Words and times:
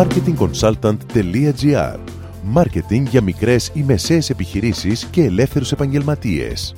marketingconsultant.gr 0.00 1.98
Μάρκετινγκ 2.42 3.06
για 3.06 3.22
μικρές 3.22 3.70
ή 3.74 3.82
μεσαίες 3.82 4.30
επιχειρήσεις 4.30 5.04
και 5.04 5.24
ελεύθερους 5.24 5.72
επαγγελματίες. 5.72 6.74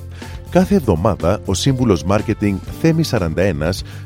Κάθε 0.51 0.75
εβδομάδα 0.75 1.41
ο 1.45 1.55
σύμβουλος 1.55 2.05
Μάρκετινγκ 2.05 2.59
Θέμη 2.81 3.03
41 3.11 3.29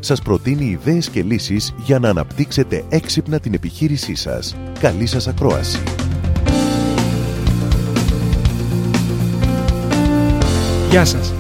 σας 0.01 0.23
προτείνει 0.23 0.65
ιδέες 0.65 1.09
και 1.09 1.23
λύσεις 1.23 1.75
για 1.85 1.99
να 1.99 2.09
αναπτύξετε 2.09 2.85
έξυπνα 2.89 3.39
την 3.39 3.55
επιχείρησή 3.55 4.15
σας. 4.15 4.57
Καλή 4.81 5.07
σας 5.07 5.29
ακρόαση! 5.29 5.83
Γεια 10.91 11.05
σας! 11.05 11.33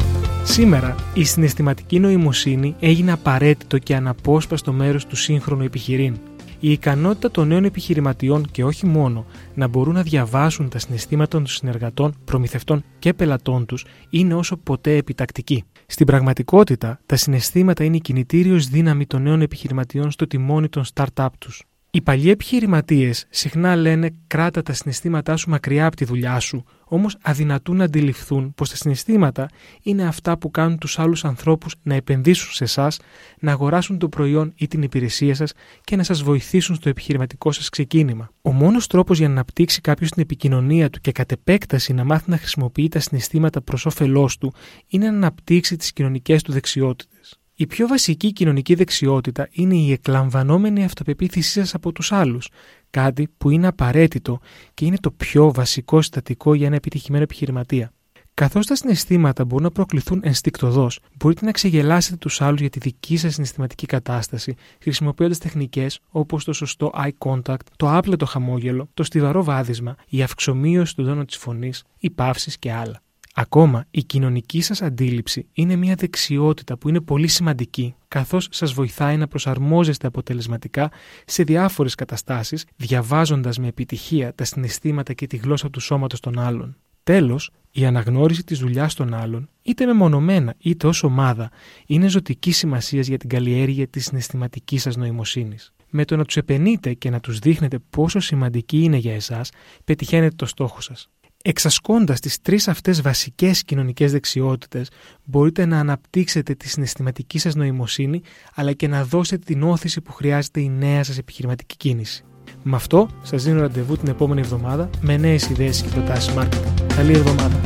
Σήμερα 0.44 0.94
η 1.14 1.24
συναισθηματική 1.24 2.00
νοημοσύνη 2.00 2.74
έγινε 2.80 3.12
απαραίτητο 3.12 3.78
και 3.78 3.94
αναπόσπαστο 3.94 4.72
μέρος 4.72 5.06
του 5.06 5.16
σύγχρονου 5.16 5.62
επιχειρήν. 5.62 6.14
Η 6.60 6.70
ικανότητα 6.70 7.30
των 7.30 7.48
νέων 7.48 7.64
επιχειρηματιών 7.64 8.50
και 8.50 8.64
όχι 8.64 8.86
μόνο 8.86 9.26
να 9.54 9.68
μπορούν 9.68 9.94
να 9.94 10.02
διαβάσουν 10.02 10.68
τα 10.68 10.78
συναισθήματα 10.78 11.36
των 11.36 11.46
συνεργατών, 11.46 12.14
προμηθευτών 12.24 12.84
και 12.98 13.14
πελατών 13.14 13.66
τους 13.66 13.84
είναι 14.10 14.34
όσο 14.34 14.56
ποτέ 14.56 14.96
επιτακτική. 14.96 15.64
Στην 15.86 16.06
πραγματικότητα, 16.06 17.00
τα 17.06 17.16
συναισθήματα 17.16 17.84
είναι 17.84 17.96
η 17.96 18.00
κινητήριος 18.00 18.68
δύναμη 18.68 19.06
των 19.06 19.22
νέων 19.22 19.40
επιχειρηματιών 19.40 20.10
στο 20.10 20.26
τιμόνι 20.26 20.68
των 20.68 20.84
startup 20.94 21.28
τους. 21.38 21.64
Οι 21.96 22.02
παλιοί 22.02 22.28
επιχειρηματίες 22.32 23.26
συχνά 23.30 23.76
λένε 23.76 24.10
κράτα 24.26 24.62
τα 24.62 24.72
συναισθήματά 24.72 25.36
σου 25.36 25.50
μακριά 25.50 25.86
από 25.86 25.96
τη 25.96 26.04
δουλειά 26.04 26.40
σου, 26.40 26.64
όμως 26.84 27.16
αδυνατούν 27.22 27.76
να 27.76 27.84
αντιληφθούν 27.84 28.54
πως 28.54 28.70
τα 28.70 28.76
συναισθήματα 28.76 29.48
είναι 29.82 30.06
αυτά 30.06 30.38
που 30.38 30.50
κάνουν 30.50 30.78
τους 30.78 30.98
άλλους 30.98 31.24
ανθρώπους 31.24 31.74
να 31.82 31.94
επενδύσουν 31.94 32.52
σε 32.52 32.64
εσάς, 32.64 32.98
να 33.40 33.52
αγοράσουν 33.52 33.98
το 33.98 34.08
προϊόν 34.08 34.52
ή 34.56 34.66
την 34.66 34.82
υπηρεσία 34.82 35.34
σας 35.34 35.52
και 35.84 35.96
να 35.96 36.02
σας 36.02 36.22
βοηθήσουν 36.22 36.74
στο 36.74 36.88
επιχειρηματικό 36.88 37.52
σας 37.52 37.68
ξεκίνημα. 37.68 38.30
Ο 38.42 38.52
μόνος 38.52 38.86
τρόπος 38.86 39.18
για 39.18 39.26
να 39.26 39.32
αναπτύξει 39.32 39.80
κάποιος 39.80 40.10
την 40.10 40.22
επικοινωνία 40.22 40.90
του 40.90 41.00
και 41.00 41.12
κατ' 41.12 41.32
επέκταση 41.32 41.92
να 41.92 42.04
μάθει 42.04 42.30
να 42.30 42.36
χρησιμοποιεί 42.36 42.88
τα 42.88 43.00
συναισθήματα 43.00 43.60
προς 43.60 43.86
όφελός 43.86 44.38
του 44.38 44.54
είναι 44.86 45.10
να 45.10 45.16
αναπτύξει 45.16 45.76
τις 45.76 45.92
κοινωνικές 45.92 46.42
του 46.42 46.52
δεξιότητες. 46.52 47.40
Η 47.58 47.66
πιο 47.66 47.86
βασική 47.86 48.32
κοινωνική 48.32 48.74
δεξιότητα 48.74 49.48
είναι 49.50 49.76
η 49.76 49.92
εκλαμβανόμενη 49.92 50.84
αυτοπεποίθησή 50.84 51.50
σας 51.50 51.74
από 51.74 51.92
τους 51.92 52.12
άλλους, 52.12 52.48
κάτι 52.90 53.28
που 53.38 53.50
είναι 53.50 53.66
απαραίτητο 53.66 54.40
και 54.74 54.84
είναι 54.84 54.96
το 54.96 55.10
πιο 55.10 55.52
βασικό 55.52 56.00
συστατικό 56.00 56.54
για 56.54 56.66
ένα 56.66 56.76
επιτυχημένο 56.76 57.22
επιχειρηματία. 57.22 57.92
Καθώς 58.34 58.66
τα 58.66 58.74
συναισθήματα 58.74 59.44
μπορούν 59.44 59.64
να 59.64 59.70
προκληθούν 59.70 60.20
ενστικτοδός, 60.22 61.00
μπορείτε 61.16 61.44
να 61.44 61.50
ξεγελάσετε 61.50 62.16
τους 62.16 62.40
άλλους 62.40 62.60
για 62.60 62.70
τη 62.70 62.78
δική 62.78 63.16
σας 63.16 63.34
συναισθηματική 63.34 63.86
κατάσταση, 63.86 64.54
χρησιμοποιώντας 64.80 65.38
τεχνικές 65.38 66.00
όπως 66.10 66.44
το 66.44 66.52
σωστό 66.52 66.92
eye 66.94 67.10
contact, 67.18 67.66
το 67.76 67.96
άπλετο 67.96 68.26
χαμόγελο, 68.26 68.88
το 68.94 69.02
στιβαρό 69.02 69.44
βάδισμα, 69.44 69.96
η 70.08 70.22
αυξομοίωση 70.22 70.94
του 70.96 71.04
τόνου 71.04 71.24
της 71.24 71.36
φωνής, 71.36 71.84
οι 71.98 72.10
παύσεις 72.10 72.58
και 72.58 72.72
άλλα. 72.72 73.00
Ακόμα, 73.38 73.84
η 73.90 74.04
κοινωνική 74.04 74.60
σας 74.60 74.82
αντίληψη 74.82 75.46
είναι 75.52 75.76
μια 75.76 75.94
δεξιότητα 75.94 76.76
που 76.78 76.88
είναι 76.88 77.00
πολύ 77.00 77.26
σημαντική, 77.26 77.94
καθώς 78.08 78.48
σας 78.50 78.72
βοηθάει 78.72 79.16
να 79.16 79.28
προσαρμόζεστε 79.28 80.06
αποτελεσματικά 80.06 80.90
σε 81.26 81.42
διάφορες 81.42 81.94
καταστάσεις, 81.94 82.64
διαβάζοντας 82.76 83.58
με 83.58 83.66
επιτυχία 83.66 84.34
τα 84.34 84.44
συναισθήματα 84.44 85.12
και 85.12 85.26
τη 85.26 85.36
γλώσσα 85.36 85.70
του 85.70 85.80
σώματος 85.80 86.20
των 86.20 86.38
άλλων. 86.38 86.76
Τέλος, 87.02 87.50
η 87.70 87.86
αναγνώριση 87.86 88.44
της 88.44 88.58
δουλειάς 88.58 88.94
των 88.94 89.14
άλλων, 89.14 89.48
είτε 89.62 89.86
μεμονωμένα 89.86 90.54
είτε 90.58 90.86
ως 90.86 91.02
ομάδα, 91.02 91.50
είναι 91.86 92.08
ζωτική 92.08 92.52
σημασίας 92.52 93.06
για 93.06 93.18
την 93.18 93.28
καλλιέργεια 93.28 93.88
της 93.88 94.04
συναισθηματικής 94.04 94.82
σας 94.82 94.96
νοημοσύνης. 94.96 95.72
Με 95.90 96.04
το 96.04 96.16
να 96.16 96.24
τους 96.24 96.36
επενείτε 96.36 96.94
και 96.94 97.10
να 97.10 97.20
τους 97.20 97.38
δείχνετε 97.38 97.78
πόσο 97.90 98.20
σημαντική 98.20 98.82
είναι 98.82 98.96
για 98.96 99.14
εσάς, 99.14 99.50
πετυχαίνετε 99.84 100.34
το 100.36 100.46
στόχο 100.46 100.80
σας. 100.80 101.10
Εξασκώντας 101.48 102.20
τις 102.20 102.40
τρεις 102.40 102.68
αυτές 102.68 103.02
βασικές 103.02 103.62
κοινωνικές 103.62 104.12
δεξιότητες, 104.12 104.90
μπορείτε 105.24 105.66
να 105.66 105.78
αναπτύξετε 105.78 106.54
τη 106.54 106.68
συναισθηματική 106.68 107.38
σας 107.38 107.54
νοημοσύνη, 107.54 108.22
αλλά 108.54 108.72
και 108.72 108.88
να 108.88 109.04
δώσετε 109.04 109.42
την 109.44 109.62
όθηση 109.62 110.00
που 110.00 110.12
χρειάζεται 110.12 110.60
η 110.60 110.68
νέα 110.68 111.04
σας 111.04 111.18
επιχειρηματική 111.18 111.76
κίνηση. 111.76 112.24
Με 112.62 112.76
αυτό, 112.76 113.08
σας 113.22 113.44
δίνω 113.44 113.60
ραντεβού 113.60 113.96
την 113.96 114.08
επόμενη 114.08 114.40
εβδομάδα 114.40 114.90
με 115.00 115.16
νέες 115.16 115.48
ιδέες 115.48 115.82
και 115.82 115.88
προτάσεις 115.88 116.34
marketing. 116.36 116.94
Καλή 116.96 117.12
εβδομάδα! 117.12 117.60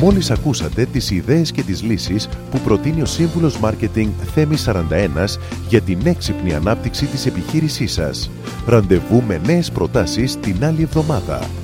Μόλις 0.00 0.30
ακούσατε 0.30 0.84
τις 0.84 1.10
ιδέες 1.10 1.50
και 1.50 1.62
τις 1.62 1.82
λύσεις 1.82 2.28
που 2.50 2.58
προτείνει 2.58 3.02
ο 3.02 3.06
Σύμβουλος 3.06 3.58
Μάρκετινγκ 3.58 4.12
Θέμη 4.34 4.56
41 4.56 5.38
για 5.68 5.80
την 5.80 6.00
έξυπνη 6.04 6.54
ανάπτυξη 6.54 7.06
της 7.06 7.26
επιχείρησής 7.26 7.92
σας. 7.92 8.30
Ραντεβού 8.66 9.22
με 9.22 9.40
νέες 9.46 9.70
προτάσεις 9.70 10.36
την 10.36 10.64
άλλη 10.64 10.82
εβδομάδα 10.82 11.63